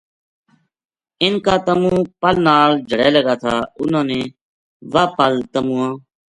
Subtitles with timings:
[1.21, 4.19] اِنھ کا تمو پل نال جھَڑے لگا تھا اِنھاں نے
[4.93, 5.89] واہ پل تمواں